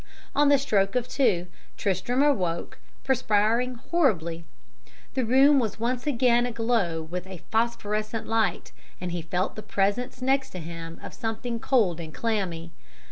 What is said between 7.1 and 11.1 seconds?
a phosphorescent light, and he felt the presence next to him